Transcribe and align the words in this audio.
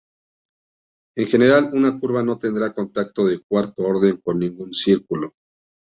En 1.15 1.27
general, 1.27 1.69
una 1.73 1.99
curva 1.99 2.23
no 2.23 2.39
tendrá 2.39 2.73
contacto 2.73 3.23
de 3.27 3.39
cuarto 3.41 3.83
orden 3.83 4.17
con 4.19 4.39
ningún 4.39 4.73
círculo. 4.73 5.35